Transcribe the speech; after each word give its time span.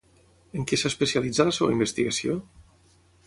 En 0.59 0.63
què 0.71 0.79
s'especialitza 0.83 1.47
la 1.49 1.53
seva 1.59 1.75
investigació? 1.77 2.39